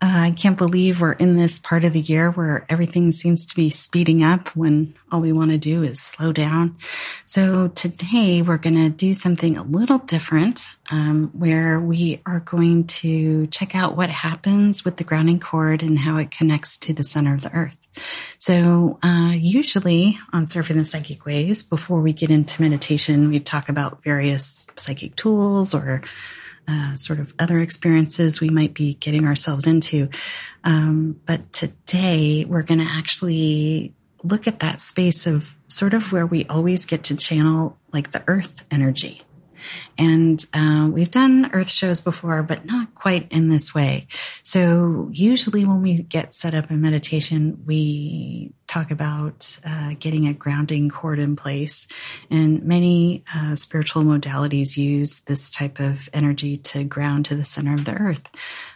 [0.00, 3.56] Uh, I can't believe we're in this part of the year where everything seems to
[3.56, 6.76] be speeding up when all we want to do is slow down.
[7.26, 10.60] So today we're going to do something a little different,
[10.92, 15.98] um, where we are going to check out what happens with the grounding cord and
[15.98, 17.76] how it connects to the center of the earth.
[18.38, 23.68] So, uh, usually on surfing the psychic waves, before we get into meditation, we talk
[23.68, 26.02] about various psychic tools or
[26.68, 30.08] uh, sort of other experiences we might be getting ourselves into.
[30.64, 36.26] Um, but today we're going to actually look at that space of sort of where
[36.26, 39.22] we always get to channel like the earth energy.
[39.98, 44.06] And uh, we've done earth shows before, but not quite in this way.
[44.42, 50.34] So usually when we get set up in meditation, we talk about uh, getting a
[50.34, 51.88] grounding cord in place.
[52.30, 57.74] And many uh, spiritual modalities use this type of energy to ground to the center
[57.74, 58.28] of the earth.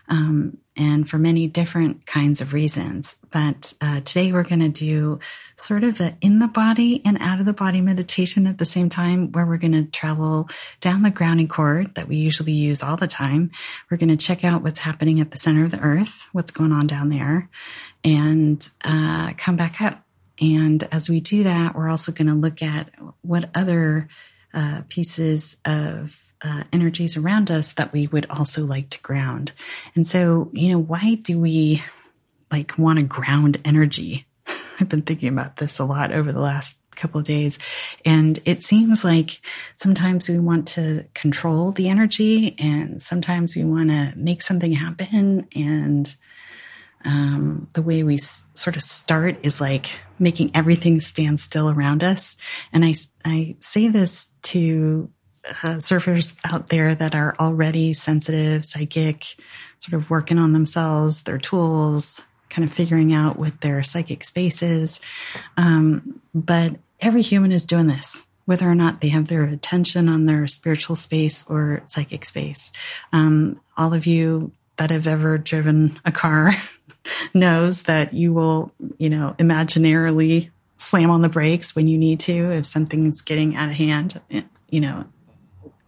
[0.09, 3.17] Um, and for many different kinds of reasons.
[3.31, 5.21] But uh, today we're going to do
[5.57, 8.89] sort of an in the body and out of the body meditation at the same
[8.89, 10.49] time, where we're going to travel
[10.81, 13.51] down the grounding cord that we usually use all the time.
[13.91, 16.73] We're going to check out what's happening at the center of the earth, what's going
[16.73, 17.49] on down there,
[18.05, 20.03] and uh, come back up.
[20.41, 24.09] And as we do that, we're also going to look at what other
[24.55, 29.53] uh, pieces of uh, energies around us that we would also like to ground.
[29.95, 31.83] And so, you know, why do we
[32.51, 34.27] like want to ground energy?
[34.81, 37.59] I've been thinking about this a lot over the last couple of days.
[38.05, 39.41] And it seems like
[39.77, 45.49] sometimes we want to control the energy and sometimes we want to make something happen.
[45.55, 46.15] And
[47.05, 52.05] um, the way we s- sort of start is like making everything stand still around
[52.05, 52.37] us.
[52.73, 55.11] And I, I say this to
[55.49, 59.37] uh, surfers out there that are already sensitive, psychic,
[59.79, 64.63] sort of working on themselves, their tools, kind of figuring out what their psychic space
[64.63, 65.01] is.
[65.57, 70.27] Um, but every human is doing this, whether or not they have their attention on
[70.27, 72.71] their spiritual space or psychic space.
[73.13, 76.55] Um, all of you that have ever driven a car
[77.35, 82.51] knows that you will, you know, imaginarily slam on the brakes when you need to
[82.53, 84.21] if something's getting out of hand,
[84.69, 85.05] you know,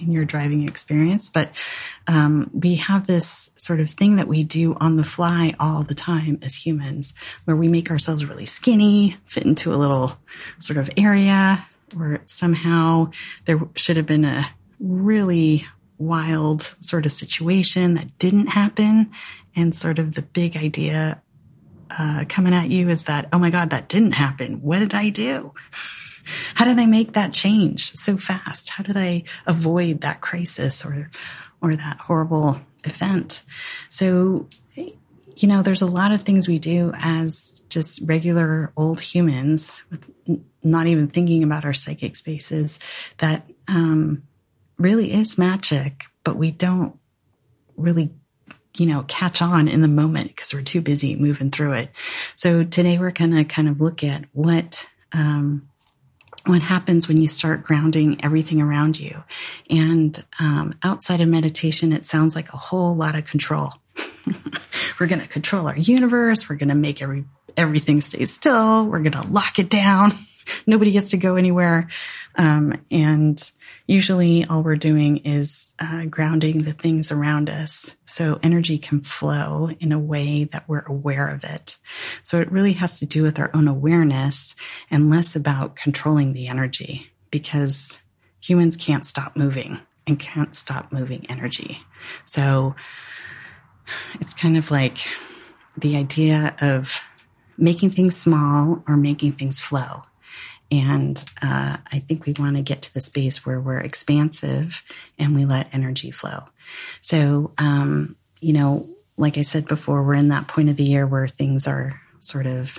[0.04, 1.50] in your driving experience, but
[2.06, 5.94] um, we have this sort of thing that we do on the fly all the
[5.94, 10.16] time as humans, where we make ourselves really skinny, fit into a little
[10.58, 11.66] sort of area,
[11.98, 13.10] or somehow
[13.46, 14.46] there should have been a
[14.80, 15.66] really
[15.98, 19.10] wild sort of situation that didn't happen,
[19.56, 21.22] and sort of the big idea
[21.90, 24.60] uh, coming at you is that, oh my God, that didn't happen.
[24.62, 25.52] What did I do?
[26.54, 28.70] How did I make that change so fast?
[28.70, 31.10] How did I avoid that crisis or,
[31.60, 33.42] or that horrible event?
[33.88, 39.82] So, you know, there's a lot of things we do as just regular old humans
[39.90, 40.08] with
[40.62, 42.78] not even thinking about our psychic spaces
[43.18, 44.22] that, um,
[44.76, 46.98] really is magic, but we don't
[47.76, 48.12] really
[48.76, 51.90] you know, catch on in the moment because we're too busy moving through it.
[52.36, 55.68] So today we're going to kind of look at what, um,
[56.46, 59.22] what happens when you start grounding everything around you.
[59.70, 63.72] And um, outside of meditation, it sounds like a whole lot of control.
[65.00, 66.48] we're going to control our universe.
[66.48, 67.24] We're going to make every
[67.56, 68.84] everything stay still.
[68.84, 70.12] We're going to lock it down.
[70.66, 71.88] Nobody gets to go anywhere.
[72.36, 73.40] Um, and
[73.86, 79.70] usually all we're doing is uh, grounding the things around us so energy can flow
[79.80, 81.78] in a way that we're aware of it.
[82.22, 84.54] So it really has to do with our own awareness
[84.90, 87.98] and less about controlling the energy because
[88.40, 91.78] humans can't stop moving and can't stop moving energy.
[92.26, 92.74] So
[94.20, 94.98] it's kind of like
[95.76, 97.02] the idea of
[97.56, 100.02] making things small or making things flow.
[100.70, 104.82] And uh, I think we want to get to the space where we're expansive
[105.18, 106.44] and we let energy flow.
[107.02, 111.06] So, um, you know, like I said before, we're in that point of the year
[111.06, 112.78] where things are sort of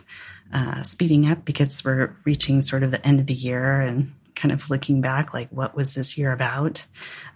[0.53, 4.51] uh, speeding up because we're reaching sort of the end of the year and kind
[4.51, 6.85] of looking back, like what was this year about?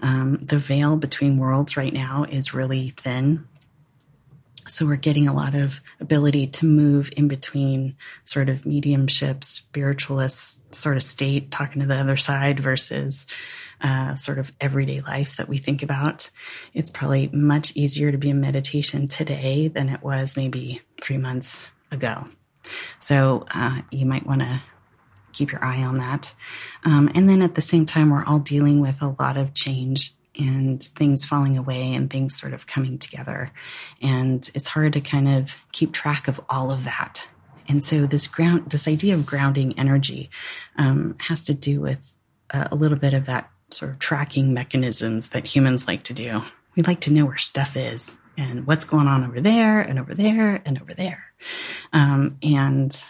[0.01, 3.47] Um, the veil between worlds right now is really thin.
[4.69, 7.95] So we're getting a lot of ability to move in between
[8.25, 13.25] sort of mediumship, spiritualist sort of state, talking to the other side versus
[13.81, 16.29] uh, sort of everyday life that we think about.
[16.73, 21.67] It's probably much easier to be in meditation today than it was maybe three months
[21.91, 22.27] ago.
[22.99, 24.61] So uh, you might want to
[25.31, 26.33] keep your eye on that.
[26.83, 30.13] Um, and then at the same time, we're all dealing with a lot of change
[30.39, 33.51] and things falling away and things sort of coming together.
[34.01, 37.27] And it's hard to kind of keep track of all of that.
[37.67, 40.31] And so this ground, this idea of grounding energy,
[40.77, 42.13] um, has to do with
[42.49, 46.41] a little bit of that sort of tracking mechanisms that humans like to do.
[46.75, 50.15] We like to know where stuff is and what's going on over there and over
[50.15, 51.25] there and over there.
[51.93, 53.03] Um, and,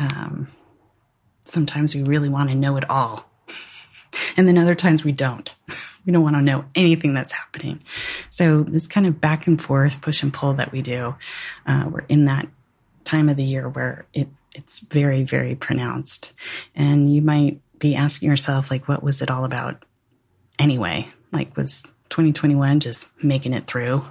[0.00, 0.48] um,
[1.44, 3.30] sometimes we really want to know it all.
[4.36, 5.54] And then other times we don't.
[6.06, 7.80] We don't want to know anything that's happening.
[8.30, 11.16] So this kind of back and forth push and pull that we do,
[11.66, 12.46] uh, we're in that
[13.02, 16.32] time of the year where it, it's very, very pronounced.
[16.76, 19.84] And you might be asking yourself, like, what was it all about
[20.58, 21.08] anyway?
[21.32, 24.04] Like, was 2021 just making it through?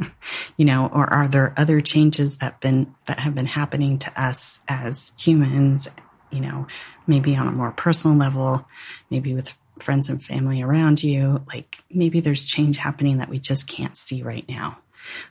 [0.56, 4.60] you know, or are there other changes that been, that have been happening to us
[4.66, 5.88] as humans,
[6.34, 6.66] you know,
[7.06, 8.66] maybe on a more personal level,
[9.10, 11.42] maybe with friends and family around you.
[11.46, 14.78] Like maybe there's change happening that we just can't see right now.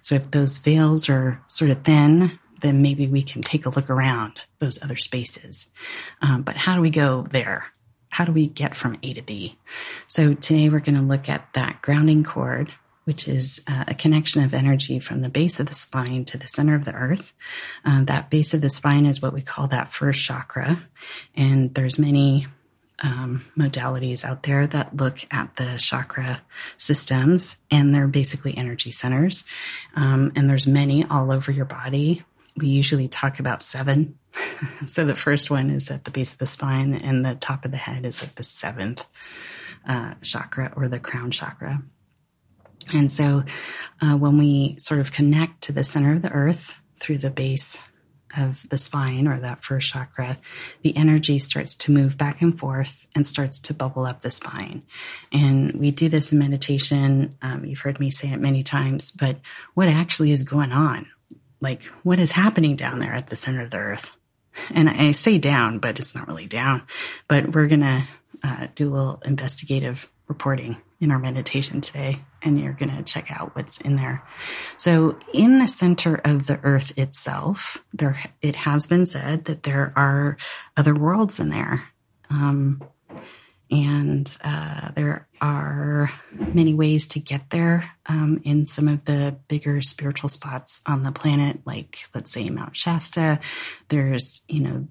[0.01, 3.89] So if those veils are sort of thin, then maybe we can take a look
[3.89, 5.67] around those other spaces.
[6.21, 7.65] Um, but how do we go there?
[8.09, 9.57] How do we get from A to B?
[10.07, 12.71] So today we're going to look at that grounding cord,
[13.05, 16.47] which is uh, a connection of energy from the base of the spine to the
[16.47, 17.33] center of the earth.
[17.83, 20.83] Uh, that base of the spine is what we call that first chakra.
[21.35, 22.47] And there's many
[22.99, 26.41] um, modalities out there that look at the chakra
[26.77, 29.43] systems, and they're basically energy centers.
[29.95, 32.23] Um, and there's many all over your body.
[32.55, 34.17] We usually talk about seven.
[34.85, 37.71] so the first one is at the base of the spine, and the top of
[37.71, 39.05] the head is like the seventh
[39.87, 41.81] uh, chakra or the crown chakra.
[42.91, 43.43] And so
[44.01, 47.81] uh, when we sort of connect to the center of the earth through the base
[48.35, 50.37] of the spine or that first chakra,
[50.81, 54.83] the energy starts to move back and forth and starts to bubble up the spine.
[55.31, 57.37] And we do this in meditation.
[57.41, 59.37] Um, you've heard me say it many times, but
[59.75, 61.07] what actually is going on?
[61.61, 64.09] Like, what is happening down there at the center of the earth?
[64.71, 66.83] And I say down, but it's not really down.
[67.27, 68.03] But we're going to
[68.43, 73.29] uh, do a little investigative reporting in our meditation today, and you're going to check
[73.29, 74.23] out what's in there.
[74.77, 79.91] So, in the center of the earth itself, there it has been said that there
[79.97, 80.37] are
[80.77, 81.83] other worlds in there.
[82.29, 82.81] Um,
[83.69, 89.81] and uh, there are many ways to get there um, in some of the bigger
[89.81, 93.39] spiritual spots on the planet, like let's say Mount Shasta.
[93.89, 94.87] There's you know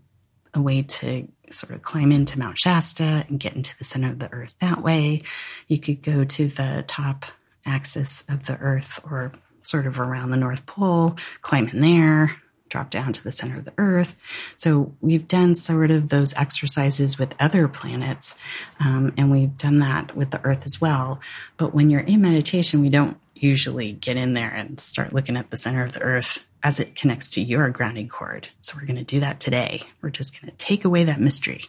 [0.53, 4.19] a way to sort of climb into Mount Shasta and get into the center of
[4.19, 5.23] the earth that way.
[5.69, 7.27] You could go to the top
[7.65, 9.33] axis of the earth or
[9.63, 12.37] sort of around the North Pole, climb in there,
[12.69, 14.17] drop down to the center of the earth.
[14.57, 18.35] So we've done sort of those exercises with other planets,
[18.81, 21.21] um, and we've done that with the earth as well.
[21.59, 25.51] But when you're in meditation, we don't usually get in there and start looking at
[25.51, 28.49] the center of the earth as it connects to your grounding cord.
[28.61, 29.83] So we're going to do that today.
[30.01, 31.65] We're just going to take away that mystery.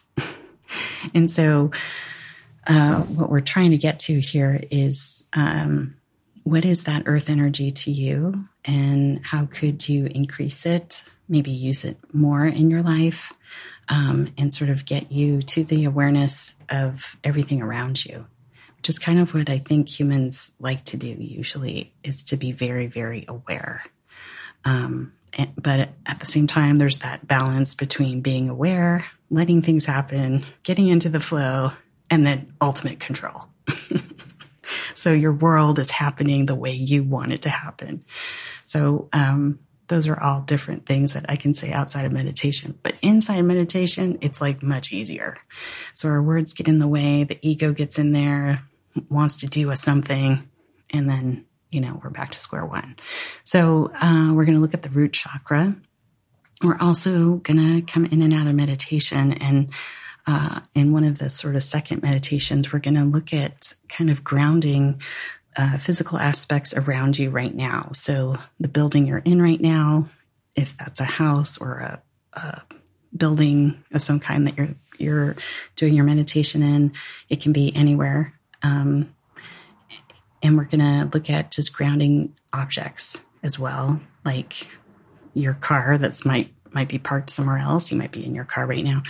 [1.14, 1.72] and so,
[2.66, 5.96] uh, what we're trying to get to here is, um,
[6.44, 11.04] what is that earth energy to you and how could you increase it?
[11.28, 13.34] Maybe use it more in your life,
[13.90, 18.26] um, and sort of get you to the awareness of everything around you
[18.84, 22.52] which is kind of what I think humans like to do usually is to be
[22.52, 23.86] very, very aware.
[24.66, 25.14] Um,
[25.58, 30.88] but at the same time, there's that balance between being aware, letting things happen, getting
[30.88, 31.72] into the flow,
[32.10, 33.46] and then ultimate control.
[34.96, 38.06] so your world is happening the way you want it to happen.
[38.66, 42.80] So, um, those are all different things that I can say outside of meditation.
[42.84, 45.38] But inside meditation, it's like much easier.
[45.94, 48.64] So our words get in the way, the ego gets in there,
[49.10, 50.50] wants to do a something
[50.90, 52.96] and then you know we're back to square one.
[53.44, 55.76] So uh, we're going to look at the root chakra.
[56.64, 59.70] We're also going to come in and out of meditation and
[60.26, 64.10] uh, in one of the sort of second meditations we're going to look at kind
[64.10, 65.02] of grounding
[65.58, 67.92] uh, physical aspects around you right now.
[67.94, 70.10] So the building you're in right now
[70.56, 72.02] if that's a house or a,
[72.34, 72.62] a
[73.16, 75.36] building of some kind that you're you're
[75.76, 76.94] doing your meditation in
[77.30, 78.34] it can be anywhere.
[78.62, 79.14] Um,
[80.44, 84.68] and we're going to look at just grounding objects as well, like
[85.34, 87.92] your car that's might might be parked somewhere else.
[87.92, 89.04] You might be in your car right now.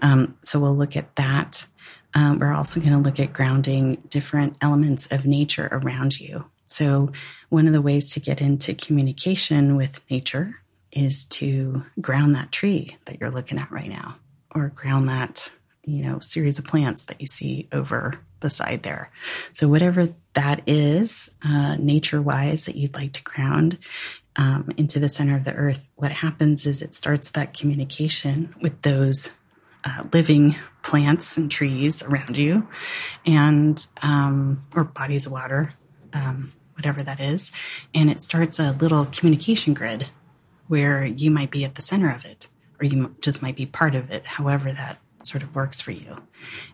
[0.00, 1.66] Um, so we'll look at that.
[2.14, 6.44] Um, we're also going to look at grounding different elements of nature around you.
[6.66, 7.10] So
[7.48, 10.60] one of the ways to get into communication with nature
[10.92, 14.16] is to ground that tree that you're looking at right now,
[14.54, 15.50] or ground that
[15.84, 19.10] you know series of plants that you see over beside there.
[19.52, 23.78] So whatever that is, uh, nature wise, that you'd like to ground
[24.36, 28.82] um, into the center of the earth, what happens is it starts that communication with
[28.82, 29.30] those
[29.84, 32.68] uh, living plants and trees around you,
[33.26, 35.72] and um, or bodies of water,
[36.12, 37.52] um, whatever that is,
[37.94, 40.08] and it starts a little communication grid
[40.68, 43.94] where you might be at the center of it, or you just might be part
[43.94, 44.24] of it.
[44.24, 46.16] However, that sort of works for you.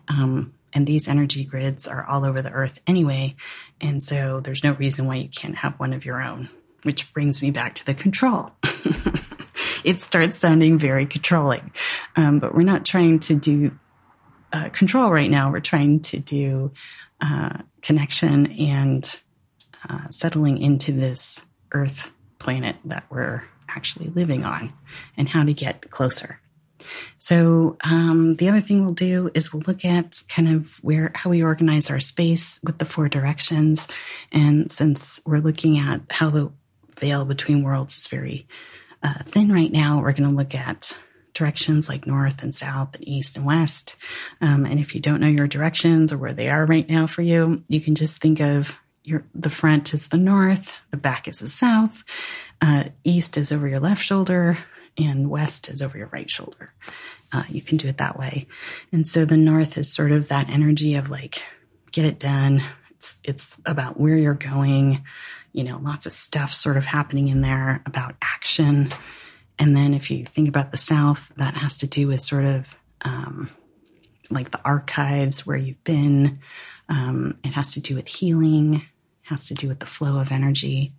[0.07, 3.35] Um, and these energy grids are all over the earth anyway.
[3.81, 6.49] And so there's no reason why you can't have one of your own,
[6.83, 8.51] which brings me back to the control.
[9.83, 11.71] it starts sounding very controlling.
[12.15, 13.71] Um, but we're not trying to do
[14.53, 15.51] uh, control right now.
[15.51, 16.71] We're trying to do
[17.21, 19.19] uh, connection and
[19.89, 24.73] uh, settling into this earth planet that we're actually living on
[25.17, 26.39] and how to get closer.
[27.19, 31.29] So um, the other thing we'll do is we'll look at kind of where how
[31.29, 33.87] we organize our space with the four directions,
[34.31, 36.51] and since we're looking at how the
[36.99, 38.47] veil between worlds is very
[39.03, 40.95] uh, thin right now, we're going to look at
[41.33, 43.95] directions like north and south and east and west.
[44.41, 47.21] Um, and if you don't know your directions or where they are right now for
[47.21, 51.37] you, you can just think of your the front is the north, the back is
[51.37, 52.03] the south,
[52.61, 54.57] uh, east is over your left shoulder,
[54.97, 56.73] and west is over your right shoulder.
[57.31, 58.47] Uh, you can do it that way.
[58.91, 61.43] And so the north is sort of that energy of like,
[61.91, 62.63] get it done.
[62.91, 65.03] It's, it's about where you're going,
[65.53, 68.89] you know, lots of stuff sort of happening in there about action.
[69.59, 72.67] And then if you think about the south, that has to do with sort of,
[73.01, 73.49] um,
[74.29, 76.39] like the archives where you've been.
[76.89, 78.83] Um, it has to do with healing,
[79.23, 80.93] has to do with the flow of energy.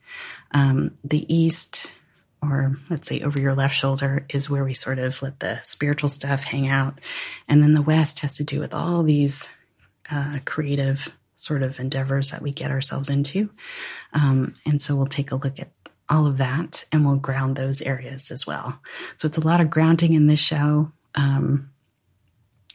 [0.52, 1.92] Um, the east
[2.42, 6.08] or let's say over your left shoulder is where we sort of let the spiritual
[6.08, 7.00] stuff hang out.
[7.48, 9.48] And then the west has to do with all these
[10.10, 13.50] uh, creative sort of endeavors that we get ourselves into.
[14.12, 15.70] Um, and so we'll take a look at
[16.08, 18.78] all of that and we'll ground those areas as well.
[19.16, 20.92] So it's a lot of grounding in this show.
[21.14, 21.70] Um,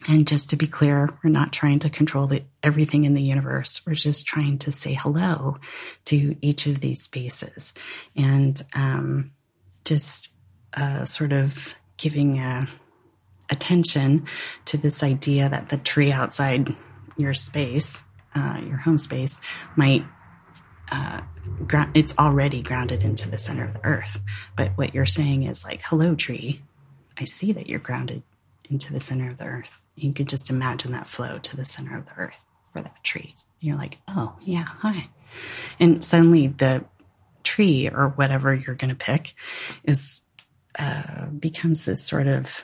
[0.08, 3.82] and just to be clear, we're not trying to control the, everything in the universe.
[3.86, 5.58] We're just trying to say hello
[6.06, 7.74] to each of these spaces.
[8.16, 9.32] And, um,
[9.86, 10.30] just
[10.76, 12.66] uh, sort of giving uh,
[13.50, 14.26] attention
[14.66, 16.76] to this idea that the tree outside
[17.18, 18.04] your space,
[18.36, 19.40] uh, your home space,
[19.76, 20.04] might
[20.92, 21.22] uh,
[21.94, 24.20] it's already grounded into the center of the earth.
[24.56, 26.62] But what you're saying is like, hello, tree.
[27.18, 28.24] I see that you're grounded
[28.70, 29.84] into the center of the earth.
[29.96, 33.36] You could just imagine that flow to the center of the earth for that tree.
[33.62, 35.10] And you're like, oh, yeah, hi.
[35.80, 36.86] And suddenly the
[37.54, 39.36] tree or whatever you're going to pick
[39.84, 40.22] is
[40.80, 42.64] uh, becomes this sort of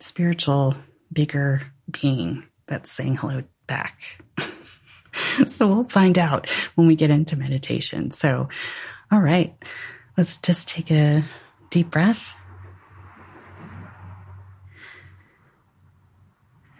[0.00, 0.74] spiritual
[1.10, 4.22] bigger being that's saying hello back.
[5.46, 8.10] so we'll find out when we get into meditation.
[8.10, 8.50] So,
[9.10, 9.56] all right,
[10.18, 11.24] let's just take a
[11.70, 12.34] deep breath.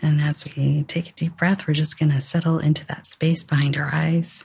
[0.03, 3.43] And as we take a deep breath, we're just going to settle into that space
[3.43, 4.45] behind our eyes.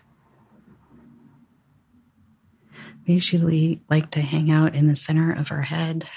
[3.08, 6.08] We usually like to hang out in the center of our head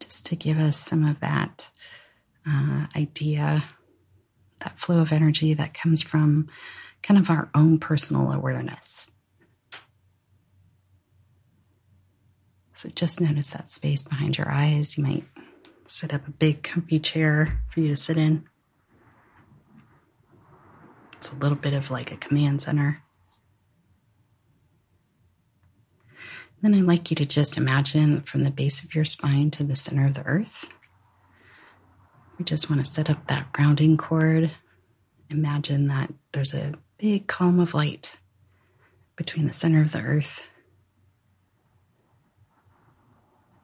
[0.00, 1.68] just to give us some of that
[2.46, 3.64] uh, idea,
[4.60, 6.48] that flow of energy that comes from
[7.02, 9.10] kind of our own personal awareness.
[12.74, 14.98] So just notice that space behind your eyes.
[14.98, 15.24] You might
[15.86, 18.44] set up a big comfy chair for you to sit in.
[21.14, 23.03] It's a little bit of like a command center.
[26.64, 29.76] Then I'd like you to just imagine from the base of your spine to the
[29.76, 30.64] center of the earth.
[32.38, 34.50] We just want to set up that grounding cord.
[35.28, 38.16] Imagine that there's a big column of light
[39.14, 40.44] between the center of the earth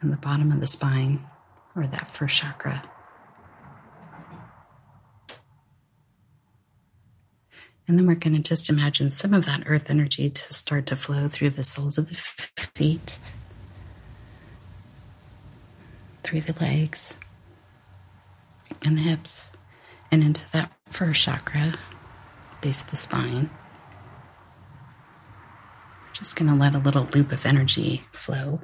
[0.03, 1.25] and the bottom of the spine,
[1.75, 2.83] or that first chakra.
[7.91, 10.95] And then we're going to just imagine some of that earth energy to start to
[10.95, 13.19] flow through the soles of the feet,
[16.23, 17.17] through the legs
[18.83, 19.49] and the hips,
[20.09, 21.81] and into that first chakra,
[22.61, 23.51] base of the spine.
[26.13, 28.61] Just going to let a little loop of energy flow.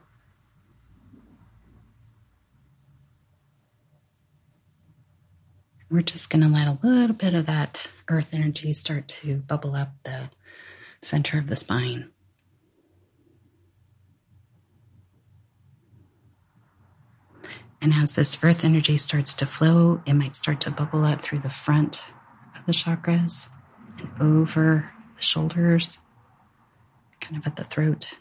[5.89, 9.77] We're just going to let a little bit of that earth energy start to bubble
[9.77, 10.31] up the
[11.01, 12.11] center of the spine.
[17.81, 21.39] And as this earth energy starts to flow, it might start to bubble up through
[21.41, 22.05] the front
[22.59, 23.49] of the chakras
[23.99, 26.01] and over the shoulders,
[27.21, 28.15] kind of at the throat,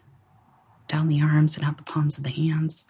[0.88, 2.86] down the arms and out the palms of the hands.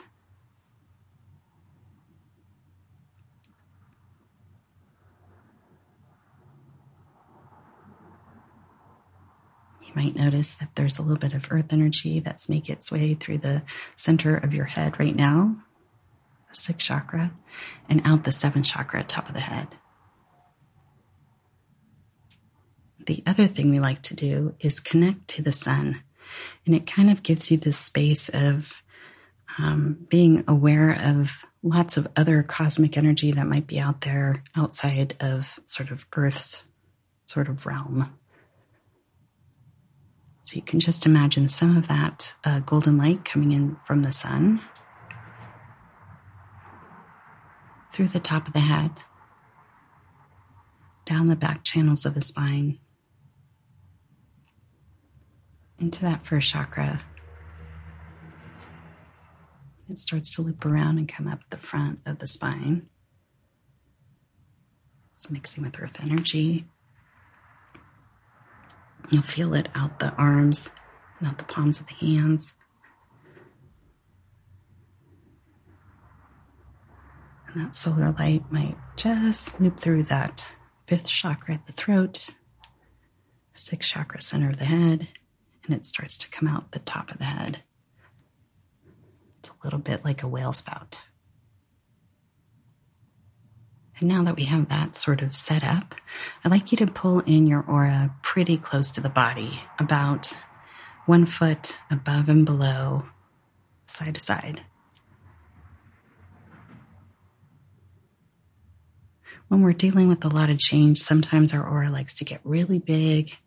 [9.96, 13.40] Might notice that there's a little bit of earth energy that's making its way through
[13.40, 13.64] the
[13.96, 15.56] center of your head right now,
[16.50, 17.32] the sixth chakra,
[17.90, 19.68] and out the seventh chakra, top of the head.
[23.06, 26.02] The other thing we like to do is connect to the sun.
[26.66, 28.74] And it kind of gives you this space of
[29.58, 35.16] um, being aware of lots of other cosmic energy that might be out there outside
[35.20, 36.64] of sort of Earth's
[37.26, 38.12] sort of realm.
[40.46, 44.12] So you can just imagine some of that uh, golden light coming in from the
[44.12, 44.62] sun
[47.92, 48.92] through the top of the head,
[51.04, 52.78] down the back channels of the spine,
[55.80, 57.02] into that first chakra.
[59.90, 62.88] It starts to loop around and come up the front of the spine.
[65.16, 66.68] It's mixing with earth energy.
[69.12, 70.70] You'll feel it out the arms
[71.20, 72.54] and out the palms of the hands.
[77.48, 80.48] And that solar light might just loop through that
[80.88, 82.30] fifth chakra at the throat,
[83.54, 85.08] sixth chakra center of the head,
[85.64, 87.64] and it starts to come out the top of the head.
[89.40, 91.04] It's a little bit like a whale spout.
[94.00, 95.96] And now that we have that sort of set up,
[96.44, 100.34] I'd like you to pull in your aura pretty close to the body, about
[101.06, 103.06] one foot above and below,
[103.88, 104.62] side to side.
[109.48, 112.80] When we're dealing with a lot of change, sometimes our aura likes to get really
[112.80, 113.38] big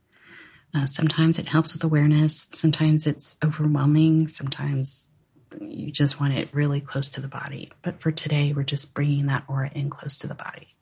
[0.75, 2.47] uh, sometimes it helps with awareness.
[2.53, 4.29] Sometimes it's overwhelming.
[4.29, 5.09] Sometimes
[5.61, 7.71] you just want it really close to the body.
[7.83, 10.75] But for today, we're just bringing that aura in close to the body.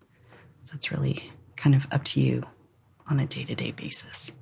[0.64, 2.44] So it's really kind of up to you
[3.08, 4.32] on a day to day basis.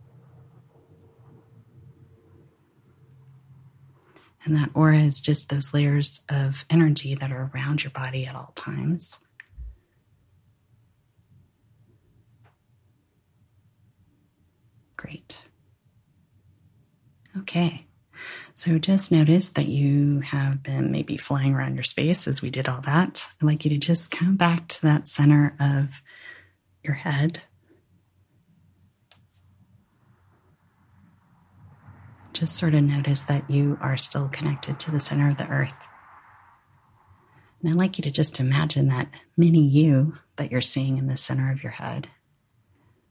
[4.44, 8.34] And that aura is just those layers of energy that are around your body at
[8.34, 9.20] all times.
[14.96, 15.42] Great.
[17.38, 17.86] Okay.
[18.56, 22.68] So just notice that you have been maybe flying around your space as we did
[22.68, 23.26] all that.
[23.40, 25.88] I'd like you to just come back to that center of
[26.84, 27.42] your head.
[32.32, 35.74] Just sort of notice that you are still connected to the center of the earth.
[37.60, 41.16] And I'd like you to just imagine that mini you that you're seeing in the
[41.16, 42.08] center of your head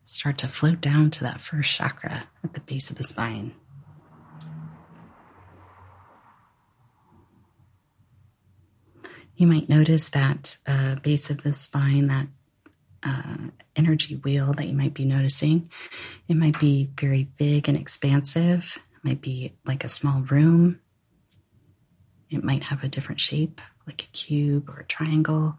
[0.06, 3.54] start to float down to that first chakra at the base of the spine.
[9.36, 12.28] You might notice that uh, base of the spine, that
[13.04, 15.70] uh, energy wheel that you might be noticing.
[16.28, 18.78] It might be very big and expansive.
[18.96, 20.80] It might be like a small room.
[22.30, 25.58] It might have a different shape, like a cube or a triangle.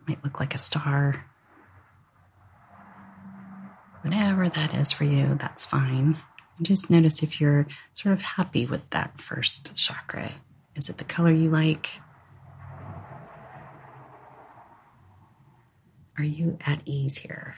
[0.00, 1.26] It might look like a star.
[4.02, 6.18] Whatever that is for you, that's fine.
[6.62, 10.32] Just notice if you're sort of happy with that first chakra.
[10.76, 11.88] Is it the color you like?
[16.18, 17.56] Are you at ease here?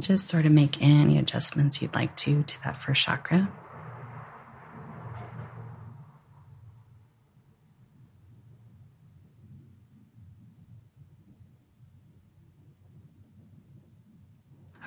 [0.00, 3.52] Just sort of make any adjustments you'd like to to that first chakra.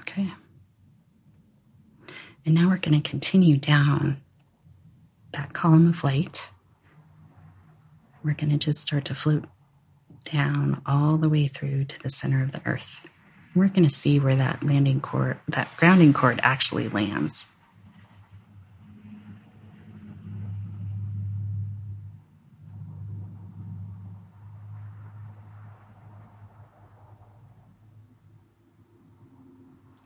[0.02, 0.34] Okay.
[2.46, 4.22] And now we're going to continue down
[5.34, 6.52] that column of light.
[8.24, 9.46] We're going to just start to float
[10.32, 12.98] down all the way through to the center of the earth.
[13.56, 17.48] We're going to see where that landing cord, that grounding cord actually lands.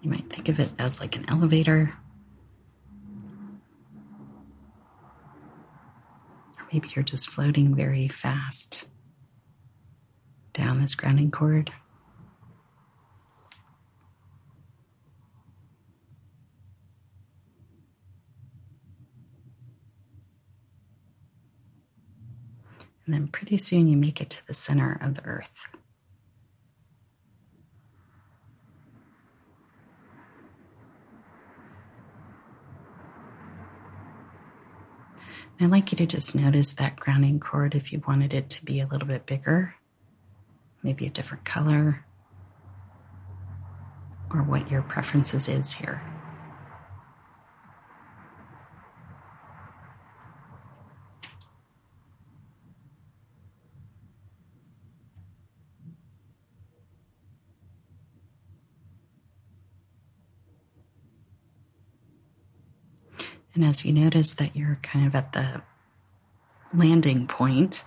[0.02, 1.94] You might think of it as like an elevator.
[6.71, 8.88] Maybe you're just floating very fast
[10.53, 11.71] down this grounding cord.
[23.05, 25.49] And then pretty soon you make it to the center of the earth.
[35.62, 38.80] I'd like you to just notice that grounding cord if you wanted it to be
[38.80, 39.76] a little bit bigger,
[40.84, 42.06] maybe a different color,
[44.32, 46.02] or what your preferences is here.
[63.60, 65.62] And as you notice that you're kind of at the
[66.74, 67.84] landing point,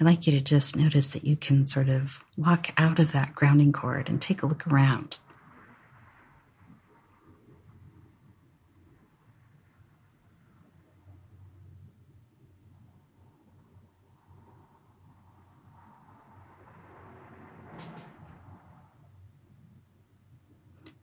[0.00, 3.36] I'd like you to just notice that you can sort of walk out of that
[3.36, 5.18] grounding cord and take a look around.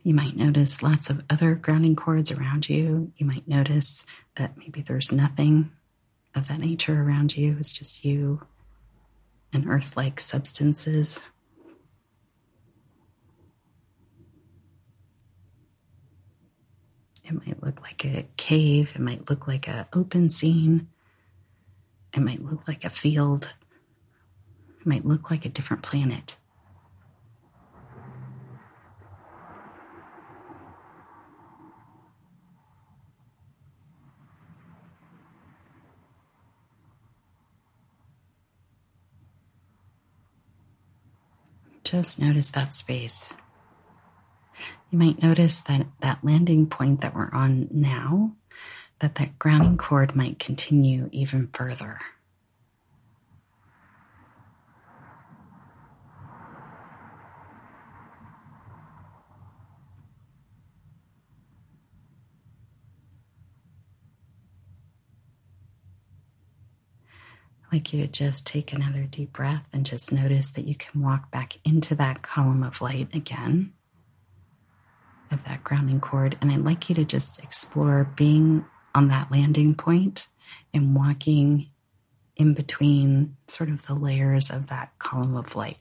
[0.04, 3.12] You might notice lots of other grounding cords around you.
[3.18, 4.04] You might notice
[4.36, 5.72] that maybe there's nothing
[6.34, 7.58] of that nature around you.
[7.60, 8.42] It's just you
[9.54, 11.22] and earth like substances.
[17.24, 18.94] It might look like a cave.
[18.96, 20.88] It might look like an open scene.
[22.14, 23.54] It might look like a field.
[24.80, 26.38] It might look like a different planet.
[41.92, 43.34] Just notice that space.
[44.90, 48.32] You might notice that that landing point that we're on now,
[49.00, 52.00] that that grounding cord might continue even further.
[67.72, 71.32] Like you to just take another deep breath and just notice that you can walk
[71.32, 73.72] back into that column of light again,
[75.32, 76.38] of that grounding cord.
[76.42, 80.28] And I'd like you to just explore being on that landing point
[80.74, 81.70] and walking
[82.36, 85.78] in between sort of the layers of that column of light.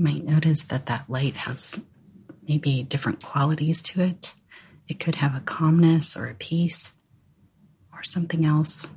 [0.00, 1.78] You might notice that that light has
[2.48, 4.32] maybe different qualities to it.
[4.88, 6.94] It could have a calmness or a peace
[7.92, 8.88] or something else.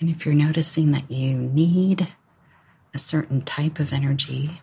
[0.00, 2.08] And if you're noticing that you need
[2.94, 4.62] a certain type of energy,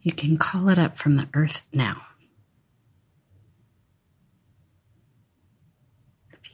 [0.00, 2.00] you can call it up from the earth now.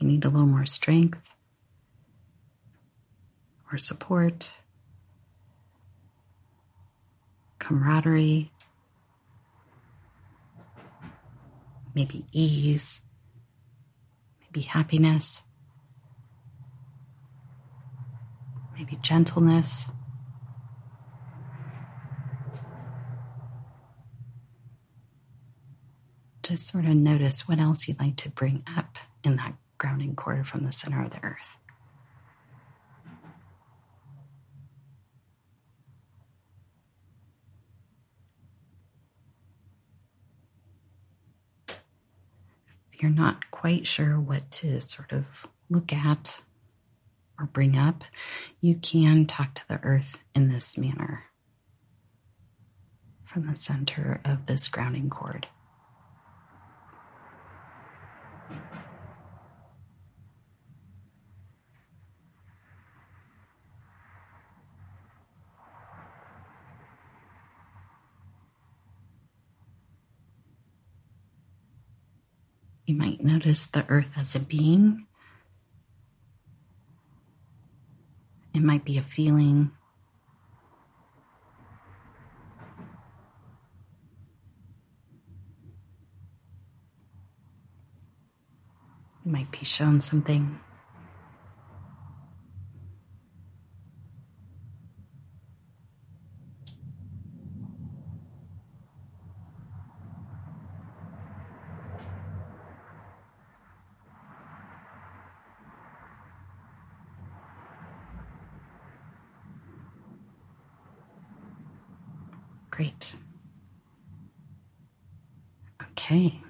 [0.01, 1.19] You need a little more strength
[3.71, 4.53] or support,
[7.59, 8.51] camaraderie,
[11.93, 13.01] maybe ease,
[14.41, 15.43] maybe happiness,
[18.75, 19.85] maybe gentleness.
[26.41, 30.47] Just sort of notice what else you'd like to bring up in that grounding cord
[30.47, 31.57] from the center of the earth.
[42.93, 45.25] If you're not quite sure what to sort of
[45.67, 46.39] look at
[47.39, 48.03] or bring up,
[48.59, 51.23] you can talk to the earth in this manner
[53.25, 55.47] from the center of this grounding cord.
[72.91, 75.07] You might notice the earth as a being.
[78.53, 79.71] It might be a feeling.
[89.23, 90.59] You might be shown something.
[112.71, 113.15] Great.
[115.91, 116.41] Okay.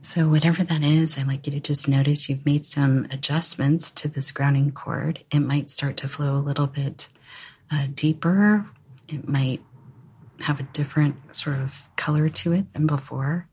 [0.00, 4.08] So, whatever that is, I'd like you to just notice you've made some adjustments to
[4.08, 5.24] this grounding cord.
[5.32, 7.08] It might start to flow a little bit
[7.70, 8.66] uh, deeper.
[9.08, 9.60] It might
[10.40, 13.48] have a different sort of color to it than before.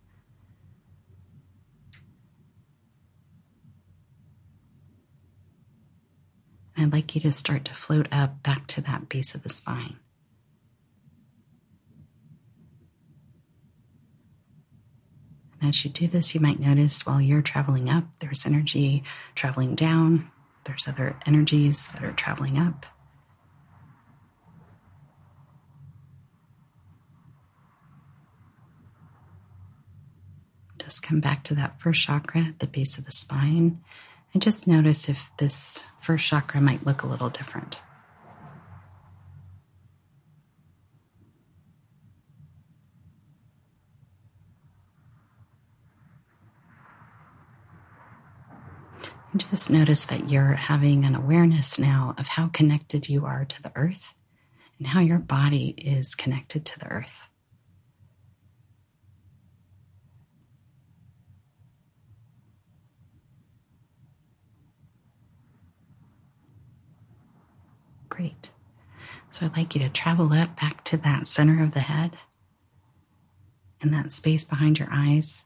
[6.78, 9.98] I'd like you to start to float up back to that base of the spine.
[15.64, 19.02] As you do this, you might notice while you're traveling up, there's energy
[19.34, 20.30] traveling down,
[20.66, 22.86] there's other energies that are traveling up.
[30.78, 33.80] Just come back to that first chakra at the base of the spine
[34.34, 37.82] and just notice if this first chakra might look a little different.
[49.38, 53.72] Just notice that you're having an awareness now of how connected you are to the
[53.76, 54.14] earth
[54.78, 57.30] and how your body is connected to the earth.
[68.10, 68.52] Great.
[69.32, 72.12] So I'd like you to travel up back to that center of the head
[73.82, 75.44] and that space behind your eyes.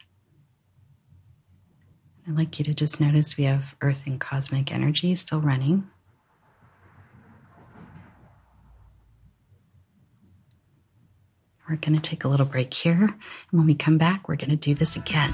[2.27, 5.89] I'd like you to just notice we have earth and cosmic energy still running.
[11.69, 13.03] We're going to take a little break here.
[13.03, 13.17] And
[13.51, 15.33] when we come back, we're going to do this again.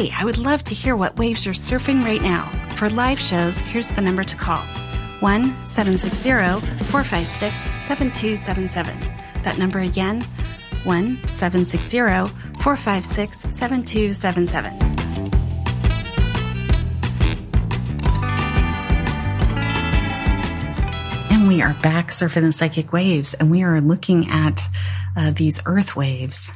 [0.00, 2.50] Hey, I would love to hear what waves you're surfing right now.
[2.76, 4.64] For live shows, here's the number to call
[5.20, 6.30] 1 760
[6.86, 8.98] 456 7277.
[9.42, 10.22] That number again
[10.84, 11.98] 1 760
[12.62, 14.72] 456 7277.
[21.30, 24.62] And we are back surfing the psychic waves, and we are looking at
[25.14, 26.50] uh, these earth waves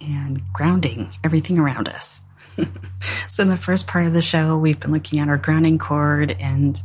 [0.00, 2.22] and grounding everything around us.
[3.28, 6.36] so in the first part of the show, we've been looking at our grounding cord
[6.40, 6.82] and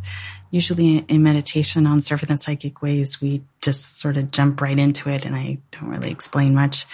[0.52, 5.26] usually in meditation on the psychic waves, we just sort of jump right into it
[5.26, 6.86] and I don't really explain much.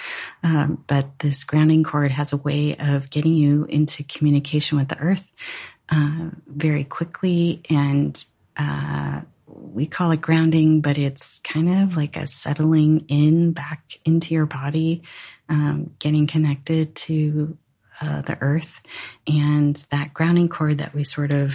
[0.44, 5.00] Um, but this grounding cord has a way of getting you into communication with the
[5.00, 5.28] earth,
[5.90, 8.24] uh, very quickly and,
[8.58, 14.34] uh, we call it grounding, but it's kind of like a settling in back into
[14.34, 15.02] your body,
[15.50, 17.58] um, getting connected to
[18.02, 18.80] uh, the earth
[19.28, 21.54] and that grounding cord that we sort of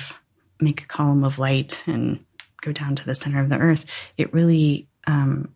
[0.60, 2.24] make a column of light and
[2.60, 3.84] go down to the center of the earth,
[4.16, 5.52] it really um,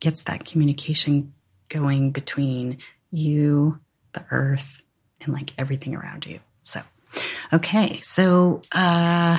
[0.00, 1.32] gets that communication
[1.68, 2.78] going between
[3.10, 3.78] you,
[4.12, 4.80] the earth,
[5.20, 6.40] and like everything around you.
[6.62, 6.80] So,
[7.52, 9.38] okay, so uh,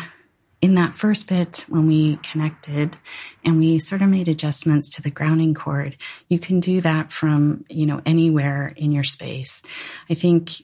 [0.62, 2.98] in that first bit, when we connected
[3.44, 5.98] and we sort of made adjustments to the grounding cord,
[6.30, 9.62] you can do that from, you know, anywhere in your space.
[10.10, 10.64] I think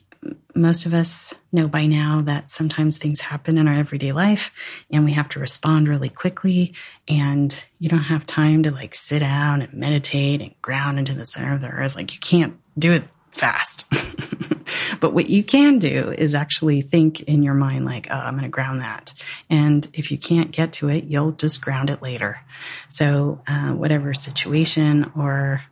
[0.54, 4.50] most of us know by now that sometimes things happen in our everyday life
[4.90, 6.74] and we have to respond really quickly
[7.06, 11.24] and you don't have time to like sit down and meditate and ground into the
[11.24, 11.94] center of the earth.
[11.94, 13.86] Like you can't do it fast.
[15.00, 18.42] but what you can do is actually think in your mind, like, oh, I'm going
[18.42, 19.14] to ground that.
[19.48, 22.40] And if you can't get to it, you'll just ground it later.
[22.88, 25.62] So, uh, whatever situation or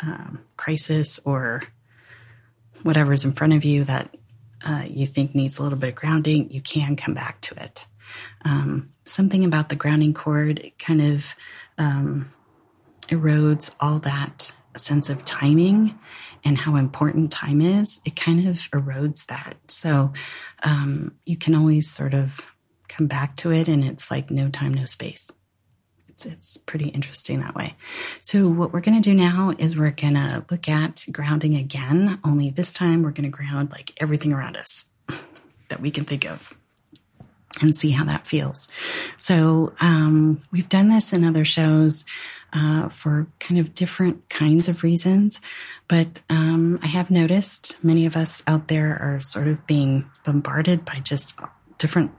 [0.00, 1.64] um, crisis or
[2.82, 4.14] whatever is in front of you that
[4.64, 7.86] uh, you think needs a little bit of grounding, you can come back to it.
[8.44, 11.26] Um, something about the grounding cord kind of
[11.76, 12.32] um,
[13.08, 15.98] erodes all that sense of timing
[16.44, 18.00] and how important time is.
[18.04, 19.56] It kind of erodes that.
[19.68, 20.12] So
[20.62, 22.40] um, you can always sort of
[22.88, 25.30] come back to it, and it's like no time, no space.
[26.18, 27.76] It's, it's pretty interesting that way.
[28.20, 32.18] So what we're going to do now is we're going to look at grounding again,
[32.24, 34.84] only this time we're going to ground like everything around us
[35.68, 36.52] that we can think of
[37.60, 38.66] and see how that feels.
[39.16, 42.04] So um, we've done this in other shows
[42.52, 45.40] uh, for kind of different kinds of reasons,
[45.86, 50.84] but um, I have noticed many of us out there are sort of being bombarded
[50.84, 51.38] by just
[51.78, 52.10] different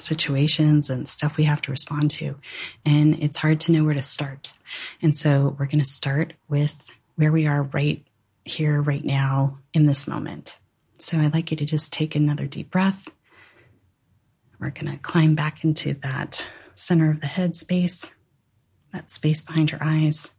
[0.00, 2.36] situations and stuff we have to respond to,
[2.84, 4.54] and it's hard to know where to start.
[5.02, 8.04] And so we're going to start with where we are right
[8.44, 10.58] here, right now, in this moment.
[10.98, 13.08] So I'd like you to just take another deep breath
[14.58, 18.10] we're going to climb back into that center of the head space,
[18.92, 20.32] that space behind your eyes.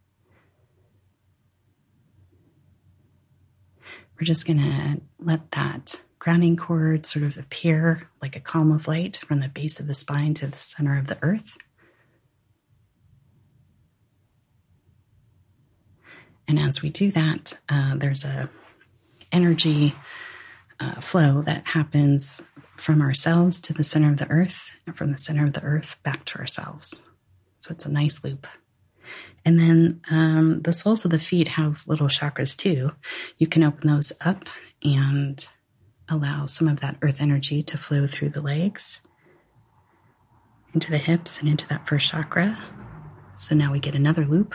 [4.16, 8.86] We're just going to let that grounding cord sort of appear like a column of
[8.86, 11.56] light from the base of the spine to the center of the earth.
[16.46, 18.50] And as we do that, uh, there's a
[19.32, 19.94] energy
[20.78, 22.42] uh, flow that happens
[22.76, 25.96] from ourselves to the center of the earth, and from the center of the earth
[26.02, 27.02] back to ourselves.
[27.60, 28.46] So it's a nice loop.
[29.44, 32.92] And then um, the soles of the feet have little chakras too.
[33.38, 34.44] You can open those up
[34.82, 35.46] and
[36.10, 39.00] allow some of that earth energy to flow through the legs,
[40.74, 42.58] into the hips, and into that first chakra.
[43.36, 44.54] So now we get another loop.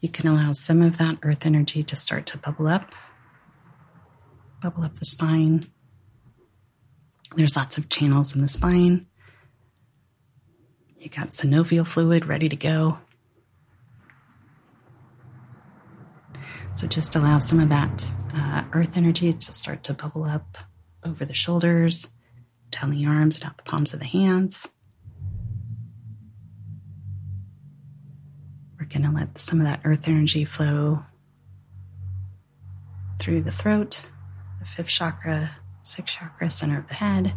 [0.00, 2.94] You can allow some of that earth energy to start to bubble up,
[4.62, 5.66] bubble up the spine,
[7.36, 9.06] there's lots of channels in the spine.
[10.98, 12.98] You got synovial fluid ready to go.
[16.80, 20.56] So just allow some of that uh, earth energy to start to bubble up
[21.04, 22.06] over the shoulders,
[22.70, 24.66] down the arms, and out the palms of the hands.
[28.78, 31.04] We're going to let some of that earth energy flow
[33.18, 34.06] through the throat,
[34.58, 35.50] the fifth chakra,
[35.82, 37.34] sixth chakra, center of the head,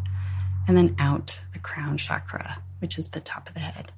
[0.69, 3.91] and then out the crown chakra, which is the top of the head.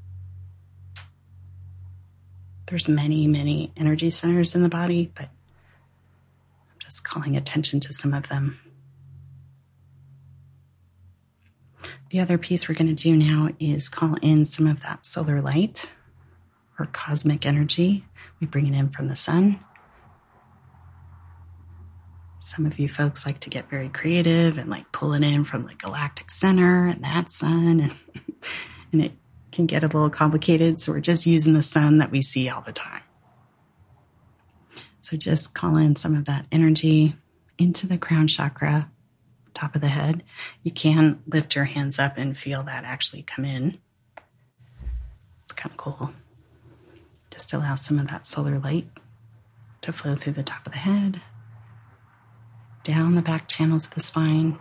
[2.66, 5.30] There's many, many energy centers in the body, but
[6.86, 8.60] just calling attention to some of them.
[12.12, 15.42] The other piece we're going to do now is call in some of that solar
[15.42, 15.90] light
[16.80, 18.06] or cosmic energy.
[18.40, 19.60] We bring it in from the sun
[22.46, 25.66] some of you folks like to get very creative and like pull it in from
[25.66, 27.96] the galactic center and that sun and
[28.92, 29.12] and it
[29.52, 32.62] can get a little complicated so we're just using the sun that we see all
[32.62, 33.02] the time
[35.06, 37.16] so just call in some of that energy
[37.58, 38.90] into the crown chakra
[39.54, 40.24] top of the head
[40.64, 43.78] you can lift your hands up and feel that actually come in
[45.44, 46.12] it's kind of cool
[47.30, 48.88] just allow some of that solar light
[49.82, 51.22] to flow through the top of the head
[52.86, 54.60] down the back channels of the spine.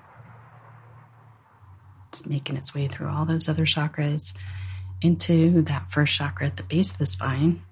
[2.09, 4.33] It's making its way through all those other chakras
[5.03, 7.63] into that first chakra at the base of the spine.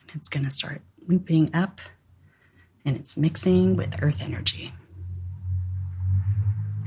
[0.00, 1.80] And it's going to start looping up
[2.84, 4.72] and it's mixing with earth energy.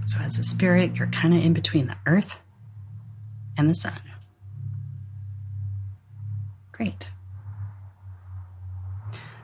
[0.07, 2.37] So, as a spirit, you're kind of in between the earth
[3.57, 3.99] and the sun.
[6.71, 7.09] Great.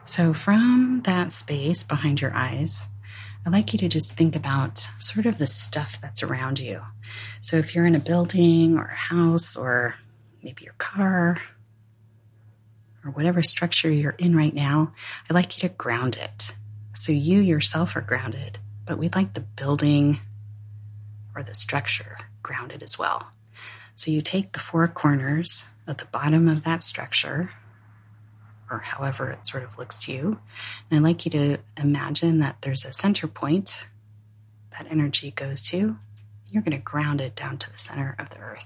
[0.05, 2.87] So, from that space behind your eyes,
[3.45, 6.81] I'd like you to just think about sort of the stuff that's around you.
[7.41, 9.95] So, if you're in a building or a house or
[10.43, 11.39] maybe your car
[13.03, 14.93] or whatever structure you're in right now,
[15.29, 16.53] I'd like you to ground it.
[16.93, 20.19] So, you yourself are grounded, but we'd like the building
[21.35, 23.27] or the structure grounded as well.
[23.95, 27.51] So, you take the four corners at the bottom of that structure
[28.69, 30.39] or however it sort of looks to you.
[30.89, 33.81] And I'd like you to imagine that there's a center point
[34.71, 35.97] that energy goes to.
[36.51, 38.65] You're going to ground it down to the center of the earth.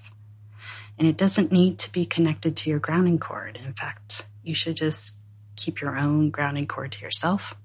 [1.04, 3.60] And it doesn't need to be connected to your grounding cord.
[3.62, 5.18] In fact, you should just
[5.58, 7.56] keep your own grounding cord to yourself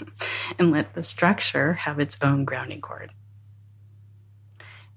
[0.60, 3.10] and let the structure have its own grounding cord.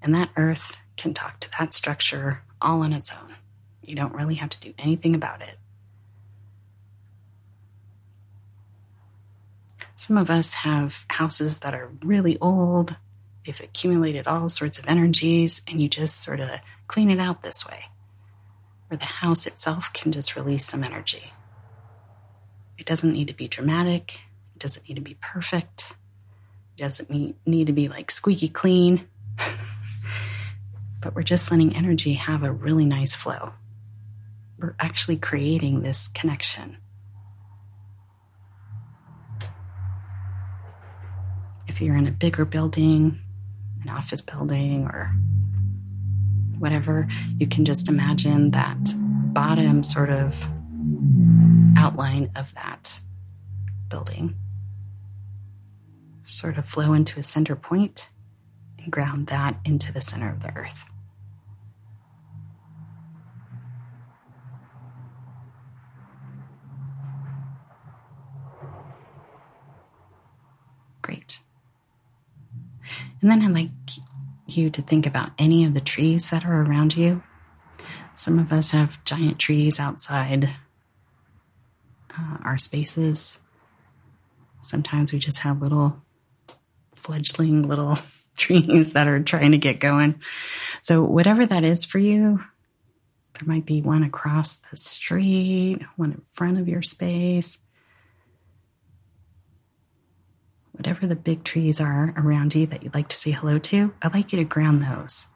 [0.00, 3.34] And that earth can talk to that structure all on its own.
[3.82, 5.58] You don't really have to do anything about it.
[9.96, 12.94] Some of us have houses that are really old.
[13.44, 17.66] They've accumulated all sorts of energies, and you just sort of clean it out this
[17.66, 17.84] way,
[18.88, 21.32] where the house itself can just release some energy.
[22.78, 24.18] It doesn't need to be dramatic,
[24.56, 25.92] it doesn't need to be perfect,
[26.76, 29.06] it doesn't need to be like squeaky clean.
[31.00, 33.52] but we're just letting energy have a really nice flow.
[34.58, 36.78] We're actually creating this connection.
[41.68, 43.20] If you're in a bigger building,
[43.82, 45.12] an office building, or
[46.58, 48.78] whatever, you can just imagine that
[49.32, 50.34] bottom sort of
[51.76, 53.00] outline of that
[53.88, 54.34] building
[56.22, 58.10] sort of flow into a center point
[58.78, 60.84] and ground that into the center of the earth.
[71.00, 71.40] Great.
[73.22, 73.70] And then I'd like
[74.56, 77.22] you to think about any of the trees that are around you.
[78.14, 80.50] Some of us have giant trees outside
[82.18, 83.38] uh, our spaces.
[84.62, 86.02] Sometimes we just have little
[86.96, 87.98] fledgling little
[88.36, 90.20] trees that are trying to get going.
[90.82, 92.40] So, whatever that is for you,
[93.34, 97.58] there might be one across the street, one in front of your space.
[100.78, 104.14] Whatever the big trees are around you that you'd like to say hello to, I'd
[104.14, 105.26] like you to ground those.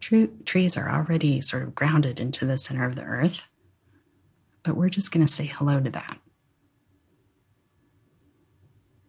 [0.00, 3.42] True, trees are already sort of grounded into the center of the earth,
[4.62, 6.18] but we're just going to say hello to that.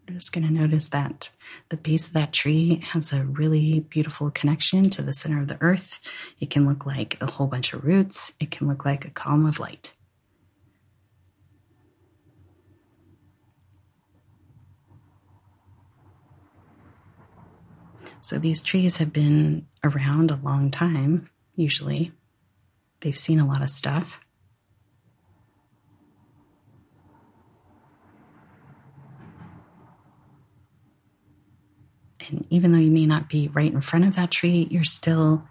[0.07, 1.29] We're just going to notice that
[1.69, 5.57] the base of that tree has a really beautiful connection to the center of the
[5.61, 5.99] earth.
[6.41, 9.45] It can look like a whole bunch of roots, it can look like a column
[9.45, 9.93] of light.
[18.27, 22.11] So these trees have been around a long time, usually.
[22.99, 24.19] They've seen a lot of stuff.
[32.27, 35.47] And even though you may not be right in front of that tree, you're still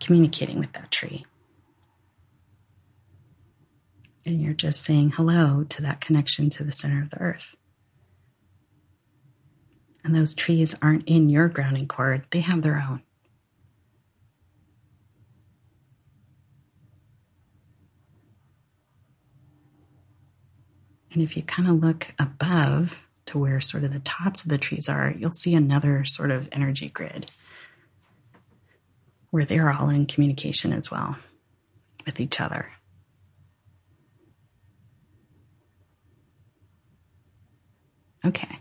[0.00, 1.26] communicating with that tree.
[4.24, 7.54] And you're just saying hello to that connection to the center of the earth.
[10.04, 13.02] And those trees aren't in your grounding cord, they have their own.
[21.12, 24.58] And if you kind of look above to where sort of the tops of the
[24.58, 27.30] trees are, you'll see another sort of energy grid
[29.30, 31.16] where they're all in communication as well
[32.04, 32.70] with each other.
[38.24, 38.60] Okay.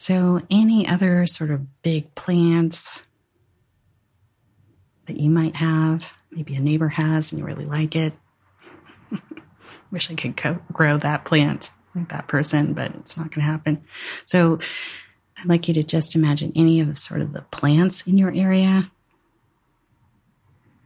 [0.00, 3.02] So, any other sort of big plants
[5.08, 8.12] that you might have, maybe a neighbor has and you really like it.
[9.90, 13.50] Wish I could co- grow that plant like that person, but it's not going to
[13.50, 13.82] happen.
[14.24, 14.60] So,
[15.36, 18.92] I'd like you to just imagine any of sort of the plants in your area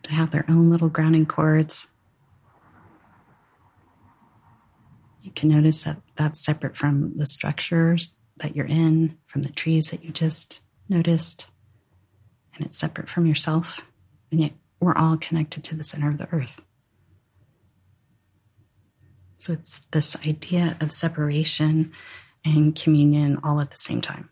[0.04, 1.86] to have their own little grounding cords.
[5.20, 8.10] You can notice that that's separate from the structures
[8.42, 11.46] that you're in, from the trees that you just noticed,
[12.54, 13.80] and it's separate from yourself.
[14.30, 16.60] And yet we're all connected to the center of the earth.
[19.38, 21.92] So it's this idea of separation
[22.44, 24.28] and communion all at the same time.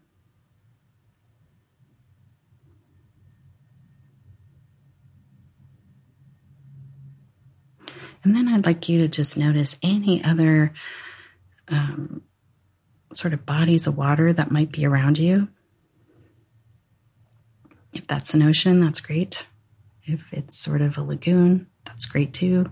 [8.22, 10.74] And then I'd like you to just notice any other
[11.68, 12.22] um,
[13.12, 15.48] sort of bodies of water that might be around you.
[17.92, 19.46] If that's an ocean, that's great.
[20.04, 22.70] If it's sort of a lagoon, that's great too.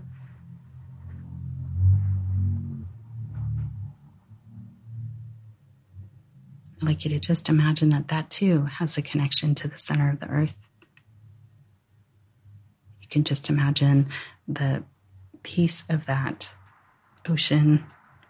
[6.81, 10.09] I'd like you to just imagine that that too has a connection to the center
[10.09, 10.55] of the earth.
[13.01, 14.09] You can just imagine
[14.47, 14.83] the
[15.43, 16.53] piece of that
[17.27, 17.83] ocean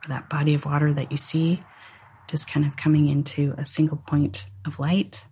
[0.04, 1.64] or that body of water that you see
[2.30, 5.26] just kind of coming into a single point of light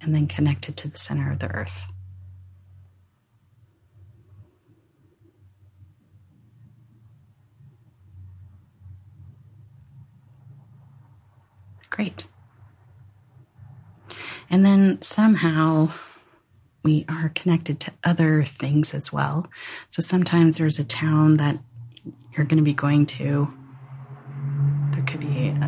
[0.00, 1.84] and then connected to the center of the earth.
[11.90, 12.26] Great.
[14.48, 15.90] And then somehow
[16.82, 19.48] we are connected to other things as well.
[19.90, 21.58] So sometimes there's a town that
[22.32, 23.52] you're going to be going to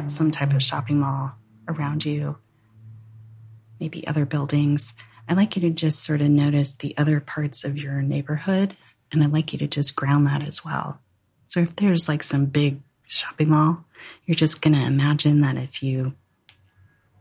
[0.08, 1.32] some type of shopping mall
[1.68, 2.38] around you,
[3.80, 4.94] maybe other buildings.
[5.28, 8.76] I'd like you to just sort of notice the other parts of your neighborhood,
[9.10, 11.00] and I'd like you to just ground that as well.
[11.46, 13.84] So if there's like some big shopping mall,
[14.24, 16.14] you're just going to imagine that if you